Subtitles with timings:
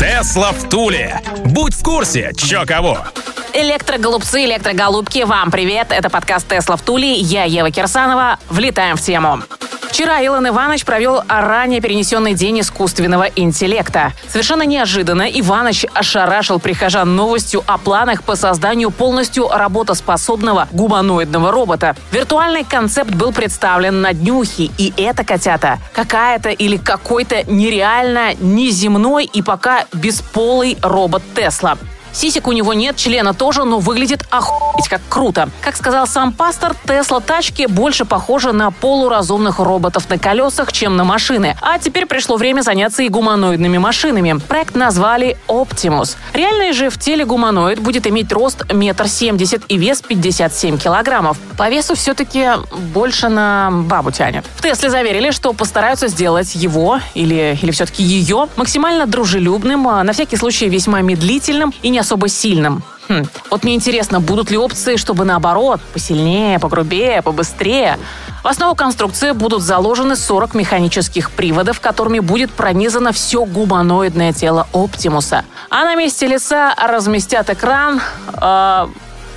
[0.00, 1.20] Тесла в Туле.
[1.44, 3.00] Будь в курсе, чё кого.
[3.52, 5.88] Электроголубцы, электроголубки, вам привет.
[5.90, 7.12] Это подкаст «Тесла в Туле».
[7.12, 8.38] Я Ева Кирсанова.
[8.48, 9.42] Влетаем в тему.
[9.90, 14.12] Вчера Илон Иванович провел ранее перенесенный день искусственного интеллекта.
[14.28, 21.96] Совершенно неожиданно Иванович ошарашил прихожан новостью о планах по созданию полностью работоспособного гуманоидного робота.
[22.12, 29.42] Виртуальный концепт был представлен на днюхе, и это, котята, какая-то или какой-то нереально неземной и
[29.42, 31.76] пока бесполый робот Тесла.
[32.12, 35.48] Сисек у него нет, члена тоже, но выглядит охуеть как круто.
[35.60, 41.04] Как сказал сам пастор, Тесла тачки больше похожи на полуразумных роботов на колесах, чем на
[41.04, 41.56] машины.
[41.62, 44.40] А теперь пришло время заняться и гуманоидными машинами.
[44.48, 46.16] Проект назвали Optimus.
[46.34, 51.38] Реальный же в теле гуманоид будет иметь рост метр семьдесят и вес 57 килограммов.
[51.56, 52.48] По весу все-таки
[52.92, 54.44] больше на бабу тянет.
[54.56, 60.12] В Тесле заверили, что постараются сделать его или, или все-таки ее максимально дружелюбным, а на
[60.12, 62.82] всякий случай весьма медлительным и не особо сильным.
[63.08, 63.24] Хм.
[63.50, 67.98] Вот мне интересно, будут ли опции, чтобы наоборот, посильнее, погрубее, побыстрее?
[68.44, 75.44] В основу конструкции будут заложены 40 механических приводов, которыми будет пронизано все гуманоидное тело Оптимуса.
[75.70, 78.00] А на месте лица разместят экран...
[78.40, 78.86] Э,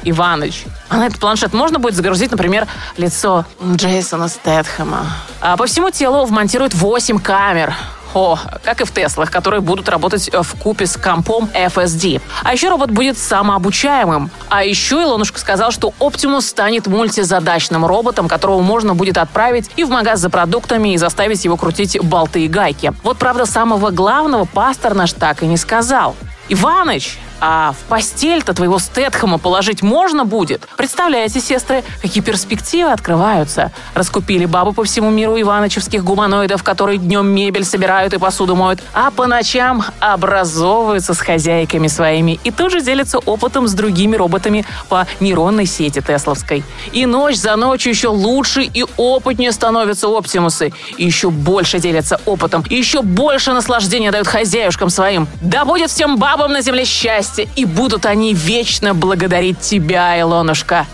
[0.06, 0.66] Иваныч.
[0.90, 2.68] А на этот планшет можно будет загрузить, например,
[2.98, 5.06] лицо Джейсона Стэтхэма.
[5.40, 7.74] А по всему телу вмонтируют 8 камер.
[8.14, 12.22] О, как и в Теслах, которые будут работать в купе с компом FSD.
[12.44, 14.30] А еще робот будет самообучаемым.
[14.50, 19.90] А еще Илонушка сказал, что Optimus станет мультизадачным роботом, которого можно будет отправить и в
[19.90, 22.94] магаз за продуктами и заставить его крутить болты и гайки.
[23.04, 26.16] Вот, правда, самого главного пастор наш так и не сказал.
[26.50, 30.66] Иваныч, а в постель-то твоего Стэтхэма положить можно будет?
[30.78, 33.74] Представляете, сестры, какие перспективы открываются?
[33.94, 39.12] Раскупили бабу по всему миру иванычевских гуманоидов, которые днем мебель собирают и посуду моют, а
[39.12, 45.66] по ночам образовываются с хозяйками своими и тоже делятся опытом с другими роботами по нейронной
[45.66, 46.64] сети Тесловской.
[46.94, 50.72] И ночь за ночью еще лучше и опытнее становятся Оптимусы.
[50.98, 52.64] И еще больше делятся опытом.
[52.70, 55.28] И еще больше наслаждения дают хозяюшкам своим.
[55.42, 57.33] Да будет всем бабам на земле счастье!
[57.34, 60.86] Счастья, и будут они вечно благодарить тебя, Илонушка.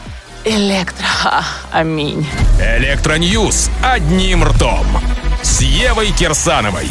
[0.45, 1.05] Электро.
[1.72, 2.25] Аминь.
[2.77, 4.85] Электро news одним ртом.
[5.41, 6.89] С Евой Кирсановой.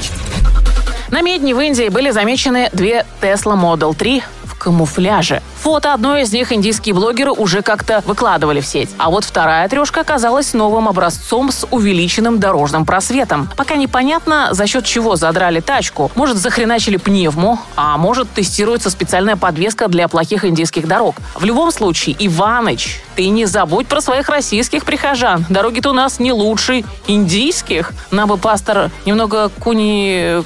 [1.11, 5.43] Намедни в Индии были замечены две Tesla Model 3 в камуфляже.
[5.69, 8.89] Фото одной из них индийские блогеры уже как-то выкладывали в сеть.
[8.97, 13.51] А вот вторая трешка оказалась новым образцом с увеличенным дорожным просветом.
[13.55, 16.11] Пока непонятно, за счет чего задрали тачку.
[16.15, 21.17] Может, захреначили пневму, а может, тестируется специальная подвеска для плохих индийских дорог.
[21.35, 25.45] В любом случае, Иваныч, ты не забудь про своих российских прихожан.
[25.51, 27.93] Дороги-то у нас не лучше индийских.
[28.11, 30.43] Нам бы пастор немного куни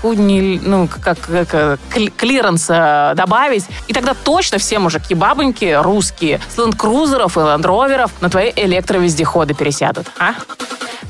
[0.00, 1.78] куни, ну, как, как
[2.16, 3.64] клиренса добавить.
[3.88, 10.34] И тогда точно все мужики-бабоньки русские с ленд-крузеров и лендроверов на твои электровездеходы пересядут, а?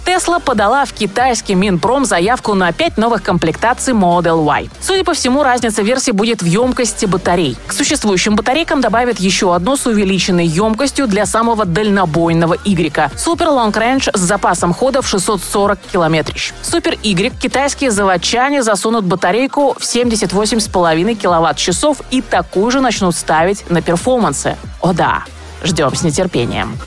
[0.06, 4.70] Тесла подала в китайский Минпром заявку на 5 новых комплектаций Model Y.
[4.80, 7.56] Судя по всему, разница версий будет в емкости батарей.
[7.66, 13.10] К существующим батарейкам добавят еще одну с увеличенной емкостью для самого дальнобойного Y.
[13.16, 16.52] Super Long Range с запасом хода в 640 километрищ.
[16.62, 23.82] Super Y китайские заводчане засунут батарейку в 78,5 киловатт-часов и такую же начнут ставить на
[23.82, 24.56] перформансы.
[24.80, 25.24] О да,
[25.64, 26.78] ждем с нетерпением.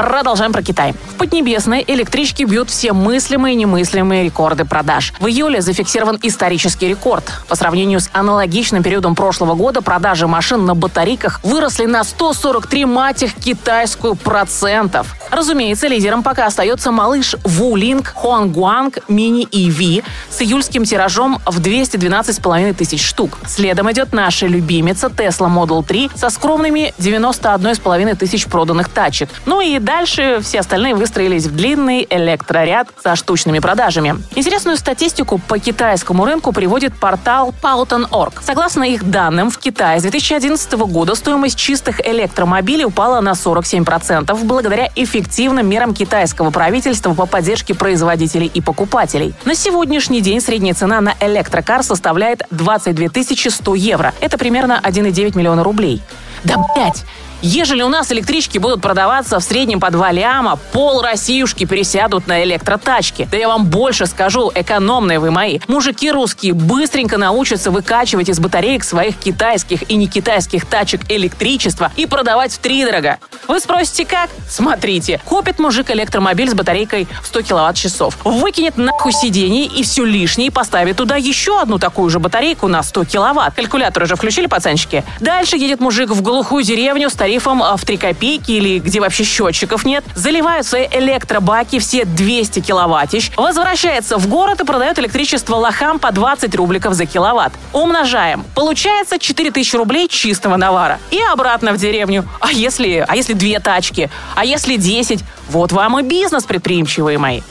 [0.00, 0.94] Продолжаем про Китай.
[1.10, 5.12] В Поднебесной электрички бьют все мыслимые и немыслимые рекорды продаж.
[5.20, 7.24] В июле зафиксирован исторический рекорд.
[7.48, 13.24] По сравнению с аналогичным периодом прошлого года продажи машин на батарейках выросли на 143 мать
[13.24, 15.14] их китайскую процентов.
[15.30, 23.04] Разумеется, лидером пока остается малыш Вулинг Хуангуанг Мини EV с июльским тиражом в 212,5 тысяч
[23.04, 23.38] штук.
[23.46, 29.28] Следом идет наша любимица Tesla Model 3 со скромными 91,5 тысяч проданных тачек.
[29.44, 34.22] Ну и Дальше все остальные выстроились в длинный электроряд со штучными продажами.
[34.36, 38.40] Интересную статистику по китайскому рынку приводит портал Pauton.org.
[38.40, 44.88] Согласно их данным, в Китае с 2011 года стоимость чистых электромобилей упала на 47% благодаря
[44.94, 49.34] эффективным мерам китайского правительства по поддержке производителей и покупателей.
[49.44, 54.14] На сегодняшний день средняя цена на электрокар составляет 22 100 евро.
[54.20, 56.00] Это примерно 1,9 миллиона рублей.
[56.44, 57.04] Да, блять!
[57.42, 62.44] Ежели у нас электрички будут продаваться в среднем по 2 ляма, пол Россиюшки пересядут на
[62.44, 63.26] электротачки.
[63.30, 65.58] Да я вам больше скажу, экономные вы мои.
[65.66, 72.04] Мужики русские быстренько научатся выкачивать из батареек своих китайских и не китайских тачек электричество и
[72.04, 73.18] продавать в три дорого.
[73.48, 74.28] Вы спросите, как?
[74.46, 75.20] Смотрите.
[75.24, 78.18] Купит мужик электромобиль с батарейкой в 100 киловатт-часов.
[78.22, 82.82] Выкинет нахуй сиденье и все лишнее и поставит туда еще одну такую же батарейку на
[82.82, 83.54] 100 киловатт.
[83.54, 85.04] Калькулятор уже включили, пацанчики?
[85.20, 89.84] Дальше едет мужик в глухую деревню, старик тарифом в 3 копейки или где вообще счетчиков
[89.84, 96.10] нет, заливают свои электробаки все 200 киловаттищ, возвращается в город и продает электричество лохам по
[96.10, 97.52] 20 рубликов за киловатт.
[97.72, 98.44] Умножаем.
[98.56, 100.98] Получается 4000 рублей чистого навара.
[101.12, 102.28] И обратно в деревню.
[102.40, 104.10] А если, а если две тачки?
[104.34, 105.20] А если 10?
[105.50, 107.42] Вот вам и бизнес, предприимчивые мои.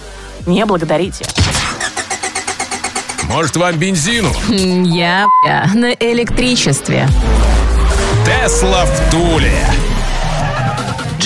[0.46, 1.25] Не благодарите.
[3.30, 4.34] Может, вам бензину?
[4.50, 7.08] Я, я на электричестве.
[8.41, 9.79] Тесла в Туле.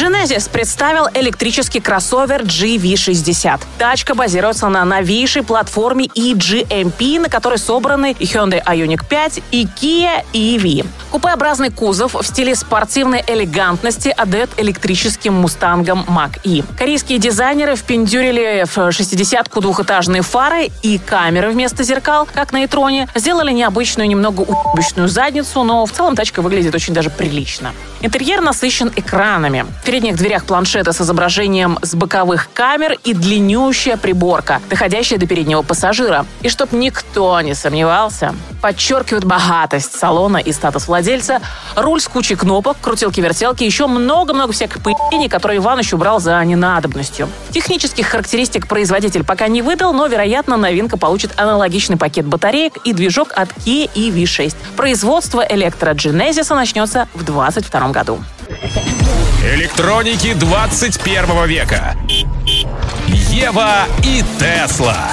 [0.04, 3.62] Genesis представил электрический кроссовер GV60.
[3.78, 10.86] Тачка базируется на новейшей платформе eGMP, на которой собраны Hyundai Ioniq 5, и Kia EV.
[11.10, 16.66] Купеобразный кузов в стиле спортивной элегантности отдает электрическим мустангам Mach-E.
[16.78, 23.08] Корейские дизайнеры впендюрили в 60-ку двухэтажные фары и камеры вместо зеркал, как на Итроне.
[23.16, 27.72] Сделали необычную, немного уебищную задницу, но в целом тачка выглядит очень даже прилично.
[28.02, 29.66] Интерьер насыщен экранами.
[29.94, 36.26] Передних дверях планшета с изображением с боковых камер и длиннющая приборка, доходящая до переднего пассажира.
[36.42, 41.42] И чтоб никто не сомневался, подчеркивают богатость салона и статус владельца,
[41.76, 47.30] руль с кучей кнопок, крутилки-вертелки, еще много-много всяких поедений, которые Иваныч убрал за ненадобностью.
[47.52, 53.32] Технических характеристик производитель пока не выдал, но, вероятно, новинка получит аналогичный пакет батареек и движок
[53.36, 54.56] от Kia EV6.
[54.76, 58.20] Производство электродженезиса начнется в 2022 году.
[59.44, 61.98] Электроники 21 века.
[63.30, 65.12] Ева и Тесла.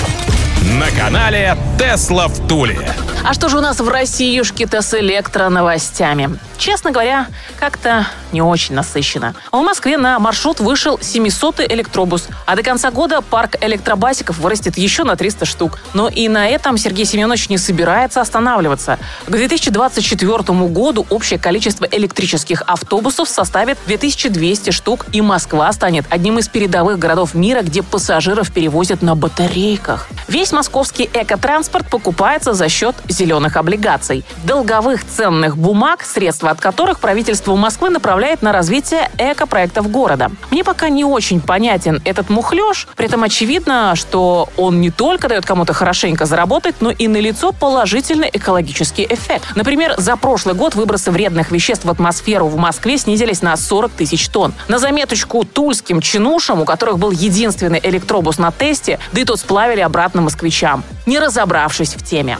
[0.78, 2.78] На канале Тесла в Туле.
[3.24, 6.38] А что же у нас в Россиюшке-то с электроновостями?
[6.58, 7.26] Честно говоря,
[7.58, 9.34] как-то не очень насыщенно.
[9.50, 14.76] А в Москве на маршрут вышел 700-й электробус, а до конца года парк электробасиков вырастет
[14.76, 15.78] еще на 300 штук.
[15.94, 18.98] Но и на этом Сергей Семенович не собирается останавливаться.
[19.26, 20.36] К 2024
[20.68, 27.34] году общее количество электрических автобусов составит 2200 штук, и Москва станет одним из передовых городов
[27.34, 30.08] мира, где пассажиров перевозят на батарейках.
[30.28, 34.24] Весь московский экотранспорт покупается за счет зеленых облигаций.
[34.44, 40.30] Долговых ценных бумаг, средства от которых правительство Москвы направляет на развитие экопроектов города.
[40.50, 45.44] Мне пока не очень понятен этот мухлеж, при этом очевидно, что он не только дает
[45.44, 49.44] кому-то хорошенько заработать, но и налицо положительный экологический эффект.
[49.54, 54.28] Например, за прошлый год выбросы вредных веществ в атмосферу в Москве снизились на 40 тысяч
[54.28, 54.54] тонн.
[54.68, 59.80] На заметочку тульским чинушам, у которых был единственный электробус на тесте, да и тот сплавили
[59.80, 62.38] обратно москвичам, не разобравшись в теме.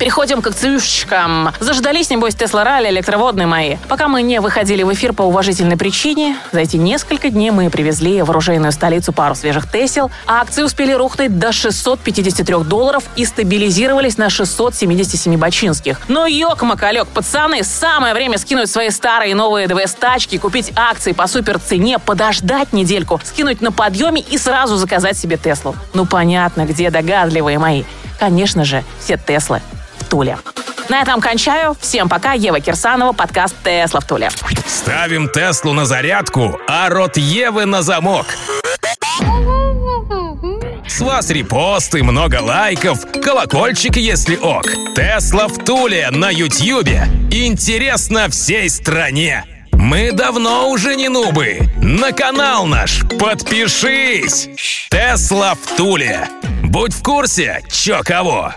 [0.00, 1.52] Переходим к акциюшечкам.
[1.60, 3.76] Заждались, небось, Тесла Ралли, электроводные мои.
[3.86, 8.22] Пока мы не выходили в эфир по уважительной причине, за эти несколько дней мы привезли
[8.22, 14.16] в оружейную столицу пару свежих Тесел, а акции успели рухнуть до 653 долларов и стабилизировались
[14.16, 16.00] на 677 бачинских.
[16.08, 21.58] Но ёк-макалёк, пацаны, самое время скинуть свои старые и новые ДВС-тачки, купить акции по супер
[21.58, 25.76] цене, подождать недельку, скинуть на подъеме и сразу заказать себе Теслу.
[25.92, 27.84] Ну понятно, где догадливые мои.
[28.20, 29.60] Конечно же, все Теслы
[30.10, 30.38] Туле.
[30.90, 31.76] На этом кончаю.
[31.80, 32.32] Всем пока.
[32.32, 34.28] Ева Кирсанова, подкаст «Тесла в Туле».
[34.66, 38.26] Ставим Теслу на зарядку, а рот Евы на замок.
[40.86, 44.64] С вас репосты, много лайков, колокольчик, если ок.
[44.96, 47.04] Тесла в Туле на Ютьюбе.
[47.30, 49.44] Интересно всей стране.
[49.72, 51.60] Мы давно уже не нубы.
[51.80, 54.50] На канал наш подпишись.
[54.90, 56.28] Тесла в Туле.
[56.64, 58.52] Будь в курсе, чё кого.